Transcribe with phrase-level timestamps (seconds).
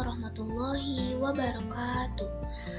[0.00, 2.30] warahmatullahi wabarakatuh.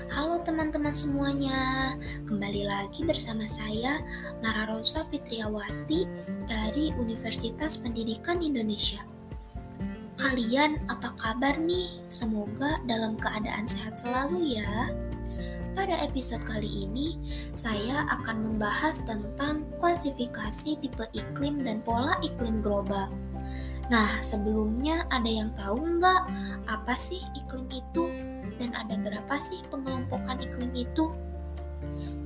[0.09, 1.93] Halo teman-teman semuanya,
[2.25, 4.01] kembali lagi bersama saya
[4.41, 6.09] Mara Rosa Fitriawati
[6.49, 9.05] dari Universitas Pendidikan Indonesia.
[10.17, 12.01] Kalian apa kabar nih?
[12.09, 14.89] Semoga dalam keadaan sehat selalu ya.
[15.77, 17.21] Pada episode kali ini,
[17.53, 23.13] saya akan membahas tentang klasifikasi tipe iklim dan pola iklim global.
[23.91, 26.21] Nah, sebelumnya ada yang tahu nggak
[26.63, 28.07] apa sih iklim itu
[28.55, 31.11] dan ada berapa sih pengelompokan iklim itu?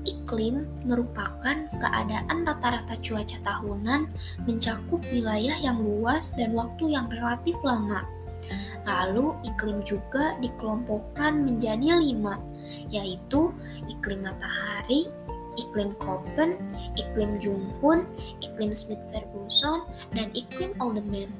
[0.05, 4.05] Iklim merupakan keadaan rata-rata cuaca tahunan
[4.45, 8.05] mencakup wilayah yang luas dan waktu yang relatif lama.
[8.85, 12.37] Lalu iklim juga dikelompokkan menjadi lima,
[12.93, 13.49] yaitu
[13.89, 15.09] iklim matahari,
[15.57, 16.61] iklim Köppen,
[16.93, 18.05] iklim Junghun,
[18.45, 21.33] iklim Smith-Ferguson, dan iklim Alderman.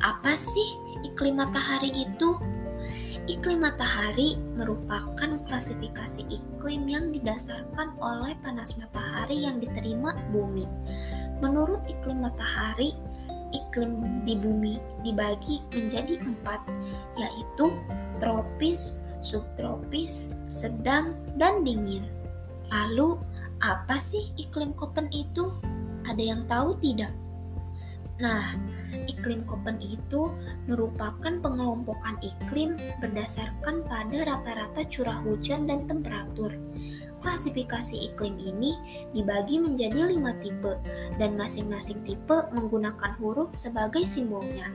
[0.00, 2.32] Apa sih iklim matahari itu?
[3.28, 10.64] Iklim matahari merupakan klasifikasi iklim yang didasarkan oleh panas matahari yang diterima bumi.
[11.44, 12.96] Menurut iklim matahari,
[13.52, 16.64] iklim di bumi dibagi menjadi empat,
[17.20, 17.68] yaitu
[18.16, 22.08] tropis, subtropis, sedang, dan dingin.
[22.72, 23.20] Lalu,
[23.60, 25.52] apa sih iklim Köppen itu?
[26.08, 27.12] Ada yang tahu tidak?
[28.20, 28.52] Nah,
[29.08, 30.28] iklim Köppen itu
[30.68, 36.52] merupakan pengelompokan iklim berdasarkan pada rata-rata curah hujan dan temperatur.
[37.20, 38.76] Klasifikasi iklim ini
[39.12, 40.76] dibagi menjadi lima tipe,
[41.16, 44.72] dan masing-masing tipe menggunakan huruf sebagai simbolnya.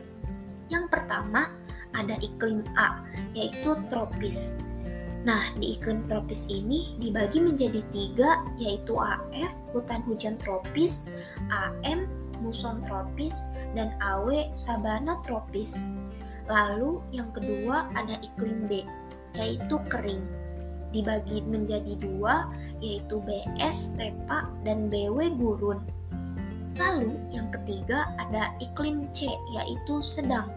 [0.70, 1.50] Yang pertama
[1.94, 3.02] ada iklim A,
[3.38, 4.58] yaitu tropis.
[5.26, 11.10] Nah, di iklim tropis ini dibagi menjadi tiga, yaitu AF, hutan hujan tropis,
[11.50, 12.06] AM,
[12.40, 15.92] muson tropis, dan awe sabana tropis.
[16.46, 18.86] Lalu yang kedua ada iklim B,
[19.36, 20.24] yaitu kering.
[20.94, 22.48] Dibagi menjadi dua,
[22.80, 25.84] yaitu BS tepa dan BW gurun.
[26.76, 30.52] Lalu yang ketiga ada iklim C, yaitu sedang.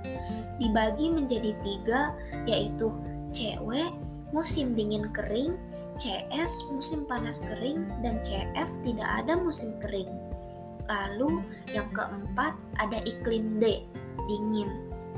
[0.59, 2.15] Dibagi menjadi tiga,
[2.47, 2.91] yaitu
[3.31, 3.95] CW,
[4.35, 5.55] musim dingin kering,
[5.99, 10.11] CS musim panas kering, dan CF tidak ada musim kering.
[10.89, 13.85] Lalu yang keempat ada iklim D,
[14.25, 14.69] dingin,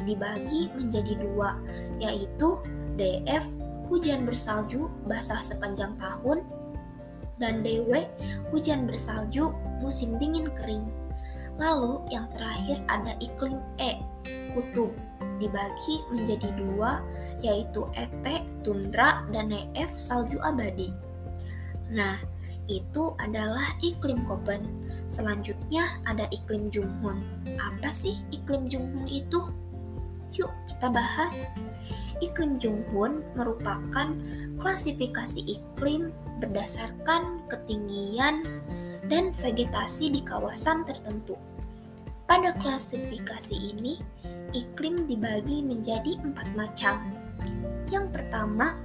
[0.03, 1.55] dibagi menjadi dua,
[2.03, 2.59] yaitu
[2.99, 3.47] DF,
[3.87, 6.43] hujan bersalju basah sepanjang tahun,
[7.41, 8.05] dan DW,
[8.53, 10.85] hujan bersalju musim dingin kering.
[11.57, 14.01] Lalu yang terakhir ada iklim E,
[14.53, 14.93] kutub,
[15.41, 17.01] dibagi menjadi dua,
[17.41, 18.27] yaitu ET,
[18.61, 20.93] tundra, dan EF, salju abadi.
[21.91, 22.21] Nah,
[22.71, 24.63] itu adalah iklim Köppen.
[25.11, 27.27] Selanjutnya ada iklim Junghun.
[27.59, 29.43] Apa sih iklim Junghun itu?
[30.39, 31.51] Yuk kita bahas.
[32.23, 34.15] Iklim Junghun merupakan
[34.63, 38.47] klasifikasi iklim berdasarkan ketinggian
[39.11, 41.35] dan vegetasi di kawasan tertentu.
[42.31, 43.99] Pada klasifikasi ini,
[44.55, 47.03] iklim dibagi menjadi empat macam.
[47.91, 48.79] Yang pertama,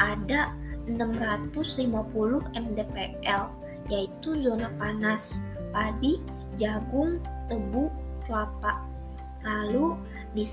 [0.00, 0.56] ada
[0.88, 3.44] 650 mdpl,
[3.92, 5.44] yaitu zona panas,
[5.76, 6.16] padi,
[6.56, 7.20] jagung,
[7.52, 7.92] tebu,
[8.24, 8.80] kelapa.
[9.44, 10.00] Lalu
[10.32, 10.48] di,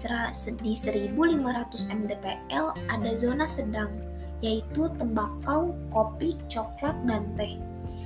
[0.59, 3.89] di 1500 mdpl ada zona sedang,
[4.43, 7.55] yaitu tembakau, kopi, coklat, dan teh.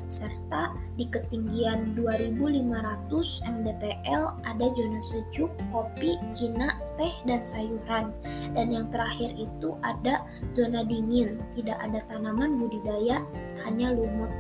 [0.08, 3.12] Serta di ketinggian 2500
[3.44, 8.16] mdpl ada zona sejuk, kopi, Cina, teh, dan sayuran.
[8.56, 10.24] Dan yang terakhir itu ada
[10.56, 13.20] zona dingin, tidak ada tanaman budidaya,
[13.68, 14.32] hanya lumut.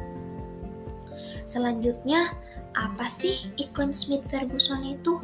[1.44, 2.32] Selanjutnya,
[2.78, 5.18] apa sih iklim Smith-Ferguson itu?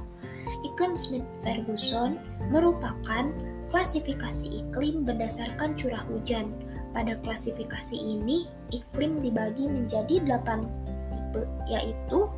[0.66, 2.18] Iklim Smith-Ferguson
[2.50, 3.30] merupakan
[3.70, 6.50] klasifikasi iklim berdasarkan curah hujan.
[6.94, 10.66] Pada klasifikasi ini, iklim dibagi menjadi 8
[11.10, 12.30] tipe, yaitu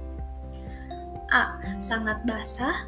[1.31, 1.59] A.
[1.83, 2.87] Sangat basah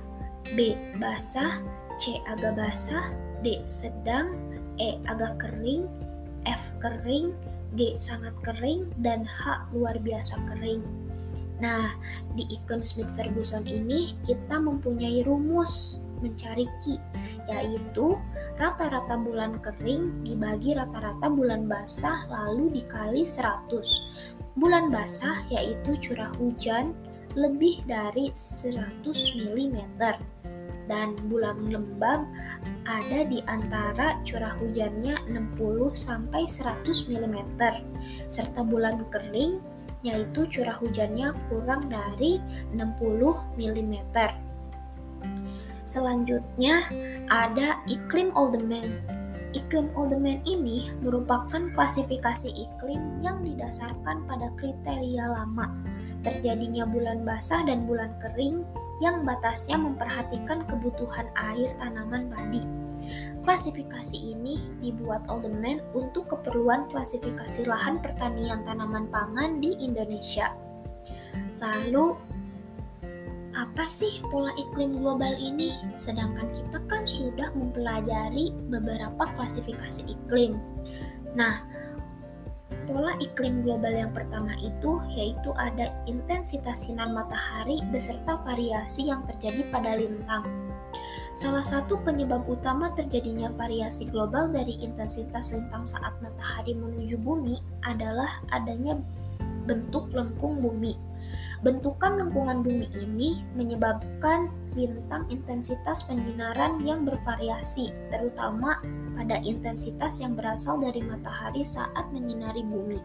[0.56, 0.80] B.
[0.96, 1.60] Basah
[2.00, 2.24] C.
[2.24, 3.12] Agak basah
[3.44, 3.60] D.
[3.68, 4.32] Sedang
[4.80, 4.96] E.
[5.12, 5.92] Agak kering
[6.48, 6.72] F.
[6.80, 7.36] Kering
[7.76, 8.00] G.
[8.00, 9.68] Sangat kering dan H.
[9.76, 11.07] Luar biasa kering
[11.58, 11.98] Nah,
[12.38, 16.98] di iklim Smith-Ferguson ini kita mempunyai rumus mencari Ki,
[17.50, 18.18] yaitu
[18.58, 24.58] rata-rata bulan kering dibagi rata-rata bulan basah lalu dikali 100.
[24.58, 26.98] Bulan basah yaitu curah hujan
[27.38, 29.06] lebih dari 100
[29.46, 29.78] mm
[30.88, 32.24] dan bulan lembab
[32.88, 35.60] ada di antara curah hujannya 60
[35.94, 37.38] sampai 100 mm
[38.32, 39.60] serta bulan kering
[40.06, 42.38] yaitu curah hujannya kurang dari
[42.74, 42.78] 60
[43.58, 43.96] mm.
[45.88, 46.84] Selanjutnya
[47.32, 49.00] ada iklim Oldman.
[49.56, 55.72] Iklim Oldman ini merupakan klasifikasi iklim yang didasarkan pada kriteria lama,
[56.28, 58.68] terjadinya bulan basah dan bulan kering
[59.00, 62.68] yang batasnya memperhatikan kebutuhan air tanaman padi.
[63.48, 70.52] Klasifikasi ini dibuat Oldman untuk keperluan klasifikasi lahan pertanian tanaman pangan di Indonesia.
[71.64, 72.12] Lalu,
[73.56, 75.80] apa sih pola iklim global ini?
[75.96, 80.60] Sedangkan kita kan sudah mempelajari beberapa klasifikasi iklim.
[81.32, 81.64] Nah,
[82.84, 89.64] pola iklim global yang pertama itu yaitu ada intensitas sinar matahari beserta variasi yang terjadi
[89.72, 90.67] pada lintang.
[91.38, 98.42] Salah satu penyebab utama terjadinya variasi global dari intensitas lintang saat matahari menuju bumi adalah
[98.50, 98.98] adanya
[99.70, 100.98] bentuk lengkung bumi
[101.66, 108.78] Bentukan lengkungan bumi ini menyebabkan bintang intensitas penyinaran yang bervariasi, terutama
[109.18, 113.02] pada intensitas yang berasal dari matahari saat menyinari bumi.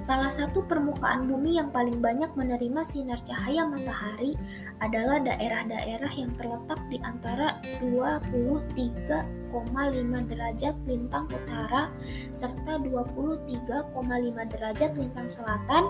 [0.00, 4.36] Salah satu permukaan bumi yang paling banyak menerima sinar cahaya matahari
[4.80, 11.90] adalah daerah-daerah yang terletak di antara 23,5 derajat lintang utara
[12.30, 15.84] serta 23,5 derajat lintang selatan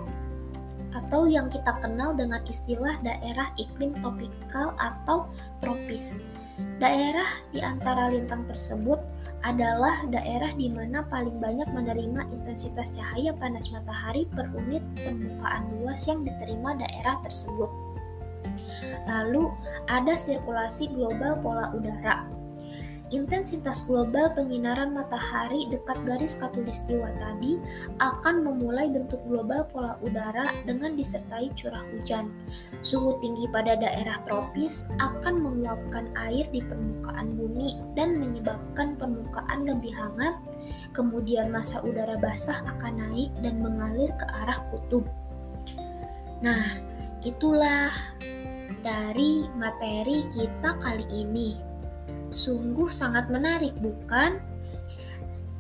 [0.96, 5.28] atau yang kita kenal dengan istilah daerah iklim tropikal atau
[5.60, 6.24] tropis.
[6.80, 8.96] Daerah di antara lintang tersebut
[9.44, 16.06] adalah daerah di mana paling banyak menerima intensitas cahaya panas matahari per unit permukaan luas
[16.08, 17.68] yang diterima daerah tersebut.
[19.06, 19.50] Lalu,
[19.86, 22.26] ada sirkulasi global pola udara.
[23.06, 27.54] Intensitas global penyinaran matahari dekat garis khatulistiwa tadi
[28.02, 32.34] akan memulai bentuk global pola udara dengan disertai curah hujan.
[32.82, 39.94] Suhu tinggi pada daerah tropis akan menguapkan air di permukaan bumi dan menyebabkan permukaan lebih
[39.94, 40.34] hangat.
[40.90, 45.06] Kemudian masa udara basah akan naik dan mengalir ke arah kutub.
[46.42, 46.82] Nah,
[47.22, 47.94] itulah
[48.82, 51.75] dari materi kita kali ini.
[52.30, 54.42] Sungguh sangat menarik, bukan?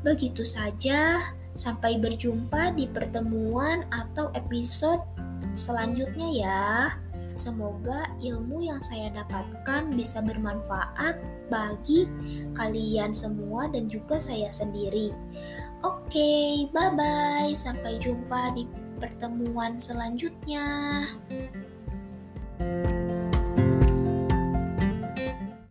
[0.02, 5.02] Begitu saja, sampai berjumpa di pertemuan atau episode
[5.56, 6.66] selanjutnya ya.
[7.36, 11.20] Semoga ilmu yang saya dapatkan bisa bermanfaat
[11.52, 12.08] bagi
[12.56, 15.12] kalian semua dan juga saya sendiri.
[15.84, 17.52] Oke, bye bye.
[17.52, 18.64] Sampai jumpa di
[18.96, 20.64] pertemuan selanjutnya.